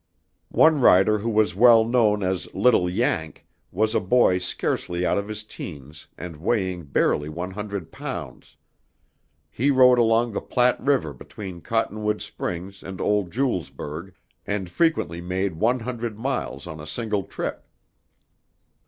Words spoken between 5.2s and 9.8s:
his teens and weighing barely one hundred pounds. He